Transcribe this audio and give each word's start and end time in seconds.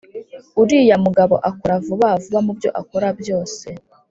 Uriya 0.61 0.95
mugabo 1.05 1.35
akora 1.49 1.75
vuba 1.85 2.09
vuba 2.21 2.39
mubyo 2.45 2.69
akora 2.81 3.07
byose 3.19 3.67